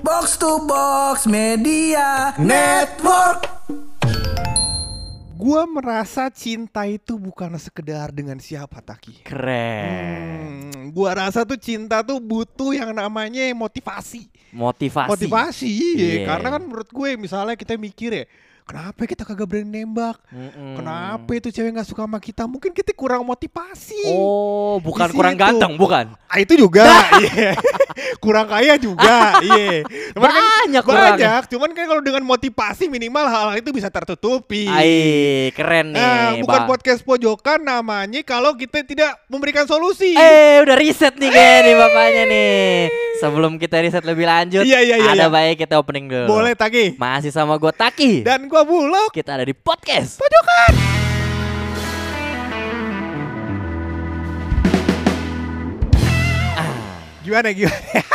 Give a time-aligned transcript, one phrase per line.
[0.00, 3.44] Box to Box Media Network.
[5.36, 9.20] Gua merasa cinta itu bukan sekedar dengan siapa Taki.
[9.28, 10.72] Keren.
[10.72, 14.32] Hmm, gua rasa tuh cinta tuh butuh yang namanya motivasi.
[14.56, 15.08] Motivasi.
[15.12, 15.92] Motivasi, iya.
[15.96, 16.26] Iya.
[16.32, 18.24] Karena kan menurut gue misalnya kita mikir ya,
[18.70, 20.14] kenapa kita kagak berani nembak?
[20.30, 20.78] Mm-mm.
[20.78, 22.46] Kenapa itu cewek nggak suka sama kita?
[22.46, 24.06] Mungkin kita kurang motivasi.
[24.08, 25.42] Oh, bukan kurang situ.
[25.42, 26.14] ganteng, bukan?
[26.24, 26.86] Ah, itu juga,
[27.18, 27.58] iya.
[28.16, 29.82] kurang kaya juga, iya.
[30.14, 31.10] Cuman kan Banyak kurangnya.
[31.10, 31.42] banyak.
[31.50, 34.70] Cuman kan kalau dengan motivasi minimal hal-hal itu bisa tertutupi.
[34.70, 35.98] Ai, keren nih.
[35.98, 36.68] Nah, bukan Bang.
[36.70, 40.14] podcast pojokan namanya kalau kita tidak memberikan solusi.
[40.14, 43.09] Eh, udah riset nih kayak nih bapaknya nih.
[43.20, 45.28] Sebelum kita riset lebih lanjut, Iya, iya, iya, iya.
[45.28, 46.40] ada baik kita opening dulu.
[46.40, 46.96] Boleh Taki.
[46.96, 48.24] Masih sama gue Taki.
[48.24, 49.12] Dan gua Bulog.
[49.12, 50.16] kita ada di podcast.
[50.16, 50.72] Pojokan.
[57.20, 57.76] Gimana gimana?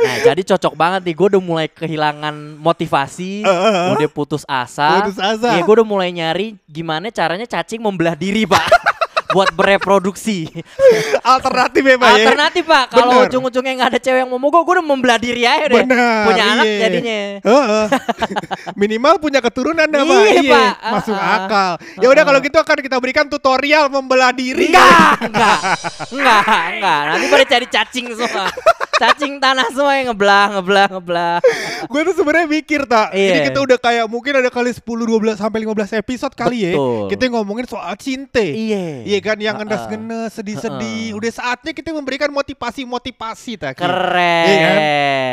[0.00, 1.12] Nah, jadi cocok banget nih.
[1.12, 3.92] Gue udah mulai kehilangan motivasi, eh, eh.
[3.92, 5.04] udah putus asa.
[5.04, 5.52] Putus asa.
[5.52, 8.64] Iya, gue udah mulai nyari gimana caranya cacing membelah diri, Pak.
[9.34, 10.50] buat bereproduksi.
[11.34, 12.14] Alternatif ya, Pak ya?
[12.26, 13.26] Alternatif Pak, kalau Bener.
[13.30, 15.84] ujung-ujungnya nggak ada cewek yang mau mogok, gue udah membelah diri aja deh.
[15.86, 16.24] Benar.
[16.26, 16.78] Punya anak iya.
[16.86, 17.20] jadinya.
[17.44, 17.84] Heeh.
[18.80, 20.22] Minimal punya keturunan dah, Pak.
[20.40, 20.72] Iya, Pak.
[21.00, 21.36] Masuk ah.
[21.40, 21.72] akal.
[22.02, 24.70] Ya udah kalau gitu akan kita berikan tutorial membelah diri.
[24.70, 25.58] Enggak, enggak,
[26.10, 27.00] enggak, enggak.
[27.14, 28.46] Nanti pada cari cacing semua.
[29.00, 31.36] Cacing tanah semua yang ngebelah, ngebelah, ngebelah.
[31.88, 33.16] Gue tuh sebenarnya mikir tak.
[33.16, 33.46] Ini Iya.
[33.48, 37.08] kita udah kayak mungkin ada kali 10 12 sampai 15 episode kali Betul.
[37.08, 37.08] ya.
[37.08, 38.44] Kita ngomongin soal cinta.
[38.44, 39.08] Iya.
[39.08, 39.62] Iya kan yang Ha-ha.
[39.62, 41.12] ngenes-ngenes, sedih-sedih.
[41.12, 43.72] Udah saatnya kita memberikan motivasi-motivasi tak.
[43.76, 44.44] Keren.
[44.44, 44.78] Iya kan?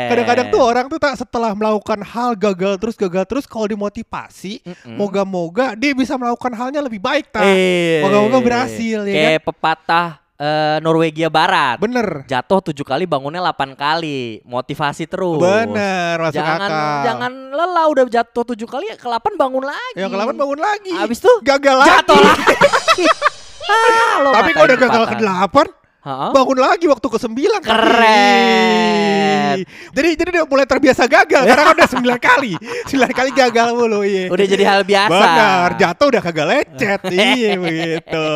[0.08, 4.94] Kadang-kadang tuh orang tuh tak setelah melakukan hal gagal terus gagal terus kalau dimotivasi, Mm-mm.
[4.94, 7.44] moga-moga dia bisa melakukan halnya lebih baik tak.
[7.44, 11.76] Eh, Moga-moga berhasil ya Kayak pepatah eh, Norwegia Barat.
[11.76, 12.22] Bener.
[12.24, 14.38] Jatuh tujuh kali, bangunnya 8 kali.
[14.42, 15.42] Motivasi terus.
[15.42, 16.98] Bener, masuk Jangan akal.
[17.04, 19.98] jangan lelah udah jatuh tujuh kali ya ke 8 bangun lagi.
[19.98, 20.92] Yang ke-8 bangun lagi.
[20.94, 21.90] Abis itu gagal lagi.
[21.90, 23.04] jatuh lagi.
[23.68, 25.18] ah, lo Tapi kalau udah gagal pepatah.
[25.44, 25.56] ke-8,
[26.00, 26.26] Ha-ha.
[26.30, 29.56] bangun lagi waktu ke-9 Keren.
[29.90, 32.52] Jadi jadi udah mulai terbiasa gagal karena kan udah 9 kali.
[32.86, 34.28] 9 kali gagal mulu iya.
[34.28, 35.12] Udah jadi hal biasa.
[35.12, 37.00] Benar, jatuh udah kagak lecet.
[37.34, 38.26] iya begitu.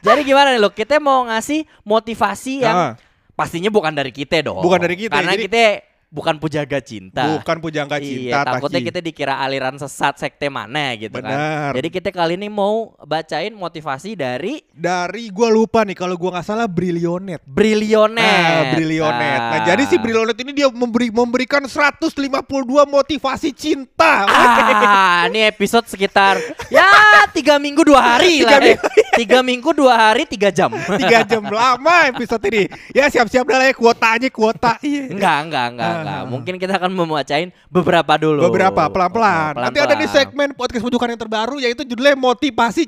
[0.00, 0.70] Jadi gimana nih lo?
[0.70, 2.92] Kita mau ngasih motivasi yang Ah.
[3.34, 4.58] pastinya bukan dari kita dong.
[4.58, 5.62] Bukan dari kita, Karena jadi- kita
[6.08, 7.36] bukan pujaga cinta.
[7.36, 8.88] Bukan pujangga cinta Iya, takutnya Taki.
[8.88, 11.28] kita dikira aliran sesat sekte mana gitu Benar.
[11.70, 11.72] kan.
[11.76, 16.46] Jadi kita kali ini mau bacain motivasi dari Dari gua lupa nih kalau gua nggak
[16.46, 17.44] salah Brilionet.
[17.44, 18.24] Brilionet.
[18.24, 19.40] Ah, Brilionet.
[19.42, 19.64] Nah, Ah.
[19.66, 22.16] jadi si Brilionet ini dia memberi memberikan 152
[22.84, 24.24] motivasi cinta.
[24.24, 26.88] Ah, ini episode sekitar ya
[27.30, 28.64] tiga minggu dua hari Tiga lah.
[28.66, 28.76] eh.
[29.14, 30.70] Tiga minggu dua hari tiga jam.
[30.72, 32.64] Tiga jam lama episode ini.
[32.90, 34.78] Ya siap-siap dah lah ya kuotanya kuota.
[34.80, 35.10] Iya.
[35.10, 36.22] Enggak, enggak, enggak, enggak.
[36.22, 36.26] Ah.
[36.28, 38.40] Mungkin kita akan membacain beberapa dulu.
[38.50, 39.52] Beberapa pelan-pelan.
[39.58, 42.84] Oh, Nanti ada di segmen podcast pojokan yang terbaru yaitu judulnya motivasi.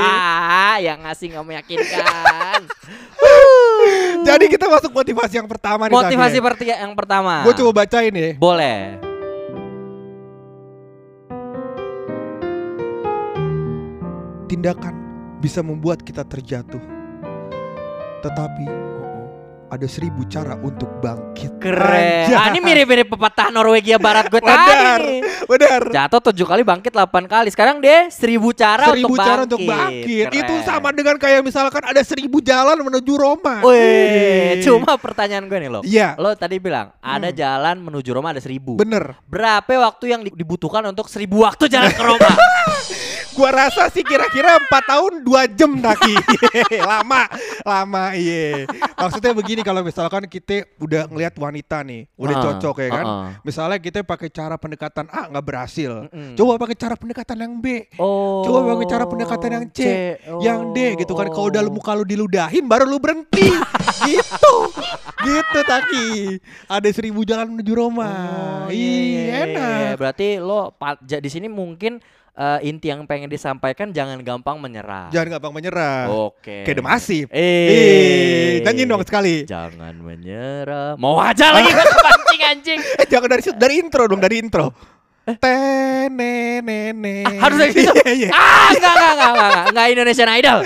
[0.00, 2.60] Ah, yang ngasih nggak meyakinkan.
[4.28, 5.96] Jadi kita masuk motivasi yang pertama nih.
[5.98, 7.42] Motivasi yang pertama.
[7.42, 8.32] Gue coba bacain ya.
[8.38, 8.98] Boleh.
[14.46, 14.94] Tindakan
[15.40, 16.80] bisa membuat kita terjatuh.
[18.22, 18.66] Tetapi
[19.72, 21.56] ada seribu cara untuk bangkit.
[21.56, 22.28] Keren.
[22.28, 22.36] Anjay.
[22.36, 25.00] Ah, ini mirip-mirip pepatah Norwegia Barat gue Benar, tadi.
[25.00, 25.20] nih.
[25.48, 25.80] benar.
[25.88, 27.48] Jatuh tujuh kali bangkit delapan kali.
[27.48, 29.48] Sekarang dia seribu cara seribu untuk cara bangkit.
[29.48, 30.24] untuk bangkit.
[30.28, 30.40] Keren.
[30.44, 33.64] Itu sama dengan kayak misalkan ada seribu jalan menuju Roma.
[33.64, 35.80] Wih, cuma pertanyaan gue nih lo.
[35.88, 36.20] Iya.
[36.20, 38.76] Lo tadi bilang ada jalan menuju Roma ada seribu.
[38.76, 39.16] Bener.
[39.24, 42.28] Berapa waktu yang di- dibutuhkan untuk seribu waktu jalan ke Roma?
[43.32, 46.12] Gua rasa sih kira-kira 4 tahun 2 jam Daki.
[46.90, 47.24] lama,
[47.64, 48.68] lama iya.
[48.92, 53.04] Maksudnya begini kalau misalkan kita udah ngelihat wanita nih, udah Ah, cocok ya kan.
[53.04, 53.28] ah, ah.
[53.40, 56.12] Misalnya kita pakai cara pendekatan A nggak berhasil.
[56.12, 56.36] Mm-mm.
[56.36, 57.88] Coba pakai cara pendekatan yang B.
[57.96, 58.44] Oh.
[58.44, 59.80] Coba pakai cara pendekatan yang C,
[60.44, 61.32] yang D gitu kan.
[61.32, 61.72] Kalau udah Oh.
[61.72, 63.48] muka lu diludahin baru lu berhenti.
[64.08, 64.54] gitu.
[65.22, 66.08] Gitu Taki.
[66.68, 68.10] Ada seribu jalan menuju Roma.
[68.66, 69.34] Oh, iya, iya, iya, iya.
[69.46, 69.96] enak.
[69.96, 72.02] Berarti lo di sini mungkin
[72.32, 75.12] eh, inti yang pengen disampaikan jangan gampang menyerah.
[75.12, 76.08] Jangan gampang menyerah.
[76.08, 76.64] Oke.
[76.64, 77.28] Kayak The Massive.
[77.32, 77.40] Eh.
[77.40, 79.44] Eh, nyanyiin dong sekali.
[79.44, 80.96] Jangan menyerah.
[80.96, 82.80] Mau aja lagi kepancing anjing.
[82.80, 84.72] Eh jangan dari dari intro dong, dari intro.
[85.22, 87.22] Tenenene.
[87.38, 87.94] Ah, harus dari situ?
[87.94, 88.28] Iya, iya.
[88.34, 90.58] Ah, enggak, enggak, enggak, enggak, enggak Indonesian Idol.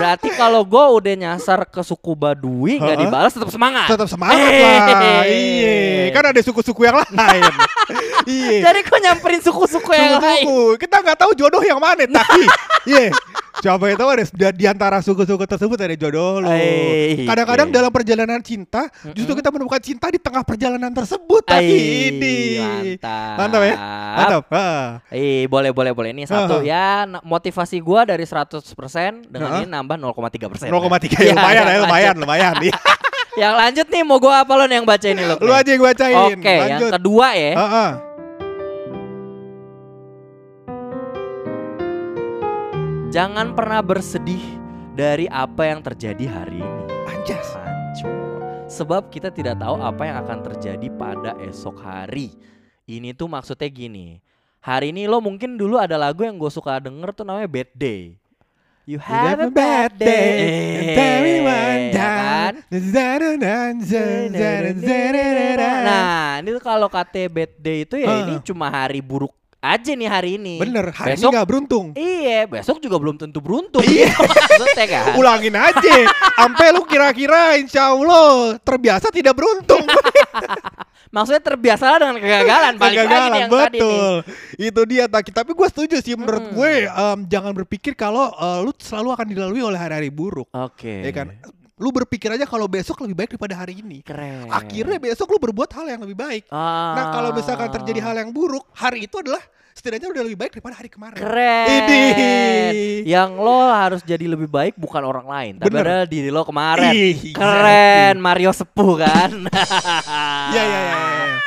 [0.00, 3.84] Berarti kalau gue udah nyasar ke suku Baduy nggak dibalas tetap semangat.
[3.84, 4.64] Tetap semangat Eh.
[4.64, 5.24] lah.
[5.28, 5.76] Iya.
[6.16, 7.52] Kan ada suku-suku yang lain.
[8.32, 8.56] iya.
[8.64, 10.44] Jadi kok nyamperin suku-suku yang lain?
[10.80, 12.44] Kita nggak tahu jodoh yang mana, Taki.
[12.88, 13.12] Iya.
[13.58, 14.24] Coba itu ada
[14.54, 16.48] di- antara suku-suku tersebut ada jodoh lo.
[16.54, 21.42] Ei, Kadang-kadang dalam perjalanan cinta, justru kita menemukan cinta di tengah perjalanan tersebut.
[21.42, 23.34] Tapi Ai, ini mantap.
[23.36, 23.76] mantap ya,
[24.16, 24.42] mantap.
[25.10, 26.10] Eh, boleh boleh boleh.
[26.14, 30.70] Ini satu ya motivasi gua dari 100% dengan ini nambah 0,3%.
[30.70, 32.54] 0,3 ya, lumayan ya, lumayan, lumayan.
[32.62, 32.76] Iya.
[33.42, 35.36] yang lanjut nih mau gua apa lo yang baca ini lo?
[35.42, 36.38] Lu aja yang bacain.
[36.38, 37.52] Oke, yang kedua ya.
[43.10, 44.38] Jangan pernah bersedih
[44.94, 46.84] dari apa yang terjadi hari ini.
[47.10, 47.58] Anjas.
[47.58, 48.38] Hancur.
[48.70, 52.30] Sebab kita tidak tahu apa yang akan terjadi pada esok hari.
[52.86, 54.22] Ini tuh maksudnya gini.
[54.62, 58.14] Hari ini lo mungkin dulu ada lagu yang gue suka denger tuh namanya Bad Day.
[58.86, 60.94] You have a bad day.
[64.70, 64.82] and
[65.58, 65.86] Ya time.
[65.86, 68.18] Nah, ini tuh kalau kata bad day itu ya Ah.
[68.26, 69.30] ini cuma hari buruk
[69.60, 70.56] aja nih hari ini.
[70.56, 71.86] Bener, hari ini Besok gak beruntung.
[71.92, 73.84] Iya, besok juga belum tentu beruntung.
[73.84, 74.08] Iya.
[74.60, 75.04] Maksudnya kan.
[75.20, 75.94] Ulangin aja,
[76.34, 79.84] sampai lu kira-kira insya Allah terbiasa tidak beruntung.
[81.14, 82.72] Maksudnya terbiasalah dengan kegagalan.
[82.78, 83.82] Balik lagi nih Kegagalan, yang tadi nih.
[83.82, 84.14] betul.
[84.56, 85.30] Itu dia Taki.
[85.34, 86.56] Tapi gue setuju sih menurut Mm-mm.
[86.56, 90.46] gue em, jangan berpikir kalau eh, lu selalu akan dilalui oleh hari-hari buruk.
[90.54, 91.02] Oke.
[91.02, 91.34] Ya kan?
[91.80, 94.04] Lu berpikir aja kalau besok lebih baik daripada hari ini.
[94.04, 94.52] Keren.
[94.52, 96.44] Akhirnya besok lu berbuat hal yang lebih baik.
[96.52, 96.92] Ah.
[96.92, 99.40] Nah kalau misalkan terjadi hal yang buruk, hari itu adalah
[99.72, 101.16] setidaknya udah lebih baik daripada hari kemarin.
[101.16, 101.66] Keren.
[101.88, 102.04] Ini.
[103.08, 105.84] Yang lo harus jadi lebih baik bukan orang lain, tapi Bener.
[105.88, 106.92] adalah diri lo kemarin.
[106.92, 109.30] Ih, Keren, Mario sepuh kan.
[110.52, 110.96] Iya iya iya.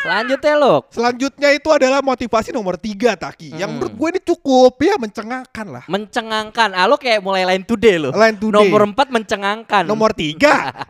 [0.03, 0.75] Selanjutnya lo.
[0.91, 3.55] Selanjutnya itu adalah motivasi nomor tiga Taki.
[3.55, 3.75] Yang Hmm.
[3.79, 5.83] menurut gue ini cukup ya mencengangkan lah.
[5.87, 6.69] Mencengangkan.
[6.75, 8.11] Ah lo kayak mulai lain today lo.
[8.11, 8.67] Line today.
[8.67, 9.87] Nomor empat mencengangkan.
[9.87, 10.22] Nomor tiga.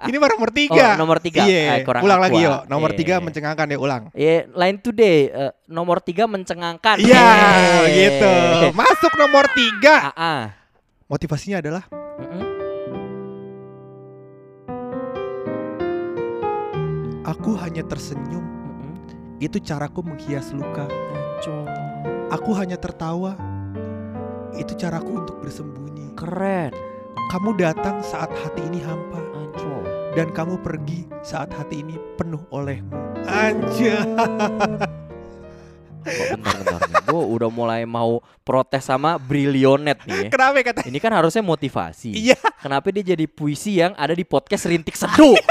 [0.04, 0.94] Ini baru nomor tiga.
[0.94, 1.42] Oh, nomor tiga.
[1.44, 1.80] Iya.
[1.80, 2.26] Eh, kurang ulang aqua.
[2.30, 2.54] lagi yo.
[2.68, 2.98] Nomor Iya.
[3.00, 4.04] tiga mencengangkan ya ulang.
[4.14, 5.20] Iya, lain today.
[5.28, 7.02] eh, nomor tiga mencengangkan.
[7.02, 7.82] Iya Eh.
[7.90, 8.34] gitu.
[8.72, 10.14] Masuk nomor tiga.
[10.14, 10.42] Ah, ah.
[11.08, 12.42] Motivasinya adalah Mm-mm.
[17.24, 18.44] aku hanya tersenyum.
[18.44, 18.92] Mm-mm.
[19.40, 20.88] Itu caraku menghias luka.
[22.32, 23.36] Aku hanya tertawa.
[24.56, 26.14] Itu caraku untuk bersembunyi.
[26.14, 26.93] Keren.
[27.32, 29.24] Kamu datang saat hati ini hampa
[30.14, 32.94] dan kamu pergi saat hati ini penuh olehmu.
[33.26, 33.98] Anjay.
[36.04, 37.02] Oh, bentar, bentar.
[37.10, 40.30] Gue udah mulai mau protes sama Brilionet nih ya.
[40.30, 40.82] Kenapa kata?
[40.86, 42.14] Ini kan harusnya motivasi.
[42.14, 42.38] Iya.
[42.62, 45.34] Kenapa dia jadi puisi yang ada di podcast Rintik Seduh?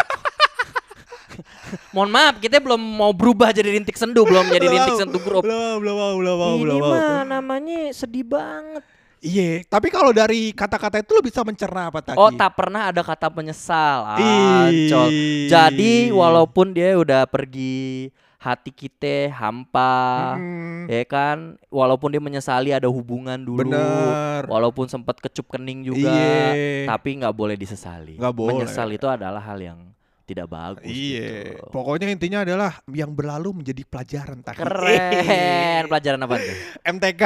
[1.96, 5.42] Mohon maaf, kita belum mau berubah jadi Rintik Sendu, belum jadi Belum, Rintik Sendu Group.
[5.42, 6.92] Belum, belum belum Ini belum mau.
[6.92, 8.84] mah namanya sedih banget.
[9.22, 12.18] Iya, tapi kalau dari kata-kata itu lo bisa mencerna apa tadi?
[12.18, 14.18] Oh, tak pernah ada kata penyesal.
[14.18, 14.90] Ih.
[14.90, 15.08] Ancol.
[15.46, 18.10] Jadi walaupun dia udah pergi,
[18.42, 21.54] hati kita hampa, Mm, ya kan?
[21.70, 24.42] Walaupun dia menyesali ada hubungan dulu, Bener.
[24.50, 26.90] walaupun sempat kecup kening juga, Iya.
[26.90, 28.18] tapi nggak boleh disesali.
[28.18, 28.58] Nggak boleh.
[28.58, 29.91] Menyesal itu adalah hal yang
[30.22, 30.86] tidak bagus.
[30.86, 31.58] Iya.
[31.58, 31.66] gitu.
[31.74, 34.62] Pokoknya intinya adalah yang berlalu menjadi pelajaran tak.
[34.62, 35.82] Keren.
[35.90, 36.56] Pelajaran apa tuh?
[36.86, 37.22] MTK.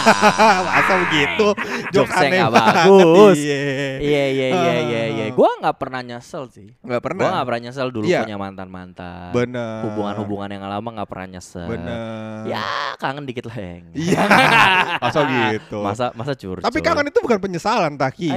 [0.70, 1.46] Masa begitu?
[1.90, 3.38] Jokes Jokesnya nggak bagus.
[3.38, 3.60] Iya.
[4.00, 5.24] Iya iya iya iya iya.
[5.30, 5.34] Ah.
[5.34, 6.68] Gua nggak pernah nyesel sih.
[6.82, 7.22] Nggak pernah.
[7.26, 8.20] Gua nggak pernah nyesel dulu Iya.
[8.24, 9.30] punya mantan mantan.
[9.34, 9.82] Bener.
[9.90, 11.66] Hubungan-hubungan yang lama nggak pernah nyesel.
[11.66, 12.46] Bener.
[12.46, 12.64] Ya
[12.96, 13.86] kangen dikit lah yang.
[13.92, 14.22] Iya.
[15.04, 15.78] Masa gitu.
[15.82, 16.64] Masa masa curcol.
[16.64, 18.30] Tapi kangen itu bukan penyesalan, Taki.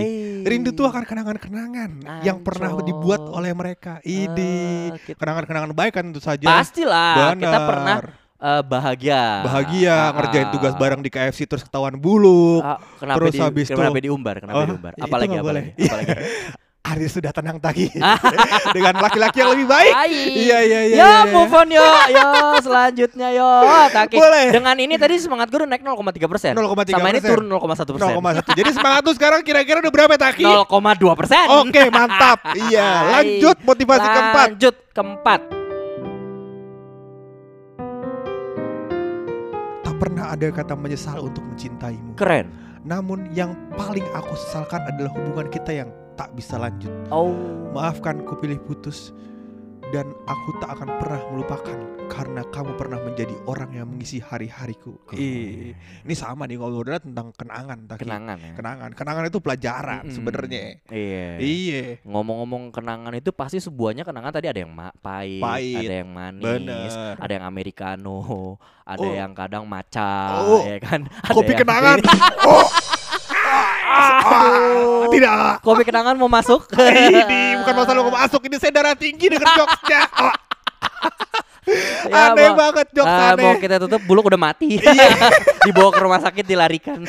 [0.43, 3.82] Rindu tuh akan kenangan-kenangan yang pernah dibuat oleh mereka.
[4.01, 4.51] Ini
[4.89, 6.45] Ah, kita- kenangan-kenangan baik kan tentu saja.
[6.45, 7.61] Pastilah kita Bener.
[7.63, 7.97] pernah
[8.39, 9.23] eh, bahagia.
[9.41, 12.59] bahagia Ah, ngerjain tugas bareng di KFC terus ketahuan buluk.
[12.59, 14.35] Ah, kenapa Terus di, habis kenapa tuh- diumbar?
[14.39, 14.91] Kenapa Oh, diumbar?
[14.93, 15.69] itu Apalagi apalagi?
[15.77, 16.07] apalagi?
[16.83, 17.95] Hari sudah tenang Taki.
[18.75, 19.93] Dengan laki-laki yang lebih baik.
[19.95, 20.19] Ai.
[20.35, 20.95] Iya iya iya.
[20.99, 21.79] Ya, move on yo,
[22.11, 22.27] yo
[22.59, 23.49] selanjutnya yo.
[23.87, 24.19] Taki.
[24.19, 24.51] Boleh.
[24.51, 26.51] Dengan ini tadi semangat gue udah naik 0,3 persen.
[26.51, 26.91] 0,3%.
[26.91, 28.13] Sama ini turun 0,1 persen.
[28.19, 28.59] 0,1.
[28.59, 30.43] Jadi semangat tuh sekarang kira-kira udah berapa Taki?
[30.43, 31.45] 0,2 persen.
[31.63, 32.51] Oke, mantap.
[32.51, 34.47] Iya, lanjut motivasi keempat.
[34.51, 35.39] Lanjut keempat.
[39.87, 42.19] Tak pernah ada kata menyesal untuk mencintaimu.
[42.19, 42.51] Keren.
[42.83, 46.91] Namun yang paling aku sesalkan adalah hubungan kita yang tak bisa lanjut.
[47.09, 47.33] Oh.
[47.71, 49.09] Maafkan ku pilih putus
[49.89, 51.77] dan aku tak akan pernah melupakan
[52.09, 54.97] karena kamu pernah menjadi orang yang mengisi hari-hariku.
[55.13, 58.01] Ih, ini sama nih ngobrolnya tentang kenangan, Taki.
[58.05, 58.53] Kenangan ya.
[58.53, 60.13] Kenangan, kenangan itu pelajaran Mm-mm.
[60.13, 60.63] sebenarnya.
[60.89, 61.25] Iya.
[61.37, 61.81] Iya.
[62.05, 65.77] Ngomong-ngomong kenangan itu pasti sebuahnya kenangan tadi ada yang pahit, Pahit.
[65.85, 67.13] ada yang manis, Bener.
[67.17, 68.17] ada yang americano,
[68.85, 69.13] ada Oh.
[69.13, 70.61] yang kadang maca, Oh.
[70.65, 71.05] ya kan?
[71.05, 71.97] Ada Kopi yang- kenangan.
[72.49, 72.65] oh.
[73.93, 75.61] Ah, tidak.
[75.61, 76.65] Kopi kenangan mau masuk?
[76.73, 80.01] Ini bukan masalah mau masuk, ini saya darah tinggi dengan jokesnya.
[81.63, 82.11] Oh.
[82.11, 83.43] Ya, aneh banget jokes Ah, aneh.
[83.43, 84.75] mau kita tutup buluk udah mati.
[85.65, 86.99] Dibawa ke rumah sakit dilarikan.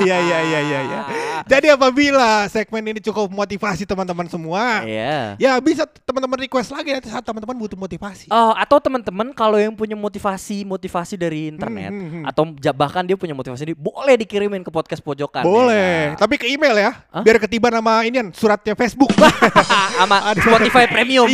[0.00, 1.00] Iya iya iya iya iya.
[1.44, 5.36] Jadi apabila segmen ini cukup motivasi teman-teman semua, Iya.
[5.36, 8.28] ya bisa teman-teman request lagi nanti saat teman-teman butuh motivasi.
[8.28, 12.24] Oh, atau teman-teman kalau yang punya motivasi motivasi dari internet Hmm, hmm, hmm.
[12.28, 12.42] atau
[12.72, 15.44] bahkan dia punya motivasi ini boleh dikirimin ke podcast pojokan.
[15.44, 16.16] Boleh, ya.
[16.16, 17.20] tapi ke email ya, Hah?
[17.20, 19.12] biar ketiban sama ini suratnya Facebook.
[20.00, 21.28] sama Spotify Premium.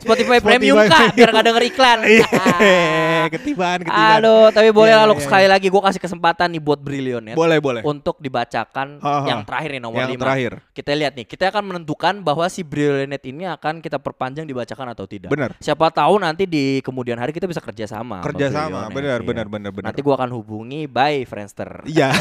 [0.00, 1.83] Spotify Premium Spotify kak, biar gak denger iklan.
[1.84, 4.18] Iya, ketiban, ketiban.
[4.20, 7.34] Aduh, tapi boleh Iya, lah lo iya, sekali lagi gue kasih kesempatan nih buat Brilliant
[7.36, 7.82] Boleh, boleh.
[7.84, 10.22] untuk dibacakan yang terakhir nih nomor Yang 5.
[10.22, 10.52] terakhir.
[10.72, 15.04] Kita lihat nih, kita akan menentukan bahwa si Brilliant ini akan kita perpanjang dibacakan atau
[15.04, 15.28] tidak.
[15.32, 15.56] Benar.
[15.58, 18.24] Siapa tahu nanti di kemudian hari kita bisa kerja sama.
[18.24, 19.26] Kerja sama, Brilliant, benar, iya.
[19.26, 19.86] benar, benar, benar.
[19.92, 21.84] Nanti gua akan hubungi by Friendster.
[21.84, 22.12] Iya.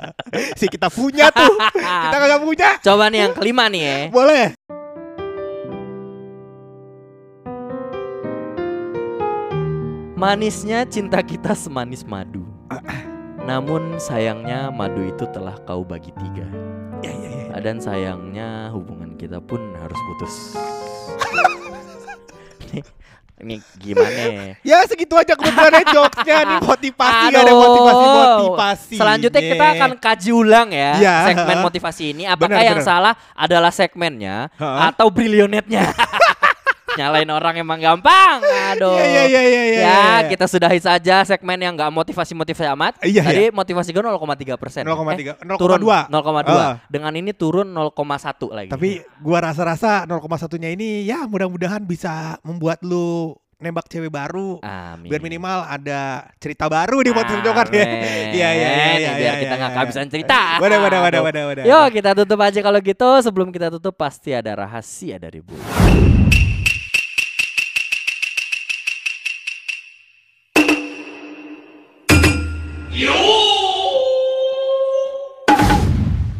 [0.60, 1.50] si kita punya tuh.
[2.06, 2.68] kita kagak punya.
[2.80, 3.98] Coba nih yang kelima nih ya.
[4.08, 4.79] Boleh.
[10.20, 12.44] Manisnya cinta kita semanis madu.
[13.40, 16.44] Namun sayangnya madu itu telah kau bagi tiga.
[17.00, 17.56] Ya ya ya.
[17.56, 20.34] Dan sayangnya hubungan kita pun harus putus.
[22.68, 22.84] Nih,
[23.42, 24.52] ini gimana?
[24.60, 28.96] Ya segitu aja kebetulannya jokesnya nih motivasi gak ada motivasi motivasi.
[29.00, 31.16] Selanjutnya kita akan kaji ulang ya Iya.
[31.32, 32.22] segmen motivasi ini.
[32.28, 32.88] Apakah Benar, yang benar.
[32.92, 34.92] salah adalah segmennya Ha?
[34.92, 35.88] atau brilionetnya?
[36.98, 38.42] Nyalain orang emang gampang.
[38.74, 38.98] Aduh.
[38.98, 39.62] Iya iya iya iya.
[39.62, 39.82] iya.
[39.82, 42.92] Ya, kita sudahi saja segmen yang nggak motivasi-motivasi amat.
[43.04, 44.82] Iya, Tadi motivasi gue 0,3 persen.
[44.82, 46.10] 0,3, Eh, turun 0,2.
[46.10, 46.50] 0,2.
[46.50, 46.74] Ah.
[46.90, 48.70] Dengan ini turun 0,1 lagi.
[48.70, 54.58] Tapi gua rasa-rasa 0,1-nya ini ya mudah-mudahan bisa membuat lu nembak cewek baru.
[54.64, 55.12] Amin.
[55.12, 57.84] Biar minimal ada cerita baru di podcast Jokan ya.
[58.32, 58.90] Iya iya iya iya.
[58.96, 59.76] Biar iya, kita iya, nggak iya.
[59.76, 60.40] kehabisan cerita.
[60.58, 61.64] Wadah wadah wadah wadah wadah.
[61.68, 63.10] Yuk kita tutup aja kalau gitu.
[63.20, 65.54] Sebelum kita tutup pasti ada rahasia dari Bu.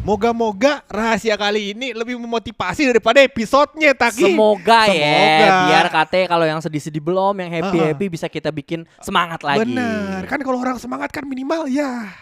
[0.01, 4.33] Moga-moga rahasia kali ini lebih memotivasi daripada episodenya Taki.
[4.33, 4.97] Semoga, Semoga.
[4.97, 9.65] ya biar katanya kalau yang sedih-sedih belum, yang happy-happy bisa kita bikin semangat lagi.
[9.65, 10.25] Benar.
[10.29, 12.13] Kan kalau orang semangat kan minimal ya.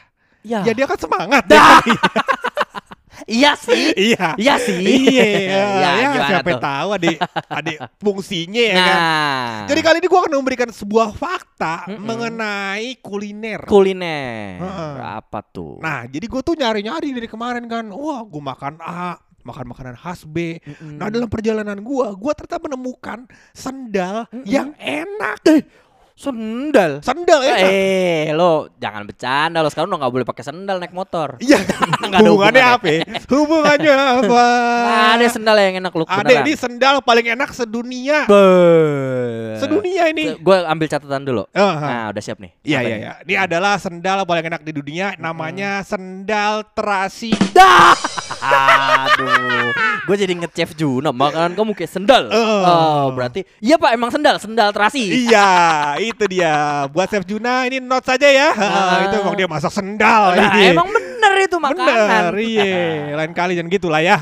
[0.43, 0.63] Ya.
[0.63, 1.43] Ya dia kan semangat.
[1.47, 1.83] Dah.
[3.29, 3.31] ya.
[3.31, 3.83] Iya sih.
[4.09, 4.27] iya.
[4.35, 4.81] Iya sih.
[4.81, 6.61] Iya, Ya, ya, gimana siapa tuh?
[6.61, 7.17] tahu adik
[7.61, 8.97] adik fungsinya ya kan.
[8.97, 9.49] Nah.
[9.69, 12.01] Jadi kali ini gua akan memberikan sebuah fakta Mm-mm.
[12.01, 13.61] mengenai kuliner.
[13.69, 14.57] kuliner.
[14.57, 14.93] Heeh.
[15.21, 15.77] Apa tuh?
[15.77, 17.85] Nah, jadi gue tuh nyari-nyari dari kemarin kan.
[17.89, 20.57] Wah, gue makan A, makan makanan khas B.
[20.57, 20.97] Mm-mm.
[20.97, 24.45] Nah, dalam perjalanan gua, gua ternyata menemukan sendal Mm-mm.
[24.45, 25.37] yang enak.
[26.19, 26.99] Sendal.
[26.99, 27.71] Sendal enak.
[27.71, 31.39] Eh, lo jangan bercanda lo sekarang udah nggak boleh pakai sendal naik motor.
[31.39, 31.63] Iya,
[32.11, 32.85] ada hubungannya apa?
[32.91, 33.03] ya?
[33.31, 34.43] Hubungannya apa?
[34.83, 36.03] Nah, ada sendal yang enak lo.
[36.03, 38.27] Ada ini sendal paling enak sedunia.
[39.55, 40.35] Sedunia ini.
[40.35, 41.47] Gue ambil catatan dulu.
[41.55, 41.75] Ah.
[41.79, 42.51] Nah, udah siap nih.
[42.67, 43.11] Iya iya iya.
[43.23, 45.15] Ini adalah sendal paling enak di dunia.
[45.15, 47.31] Namanya sendal terasi.
[47.55, 47.95] Dah.
[48.39, 49.75] Aduh,
[50.07, 51.11] gue jadi ngechef Juno.
[51.11, 52.31] Makanan kamu kayak sendal.
[52.31, 52.63] Eh.
[52.65, 55.27] Oh, berarti iya pak, emang sendal, sendal terasi.
[55.27, 56.87] iya, itu dia.
[56.89, 58.49] Buat Chef Juna ini note saja ya.
[58.55, 59.07] Ah.
[59.09, 60.35] itu emang dia masak sendal.
[60.35, 60.71] Nah, ini.
[60.71, 61.85] emang bener itu makanan.
[61.85, 63.15] Bener, iya.
[63.15, 64.17] Lain kali jangan gitu lah ya.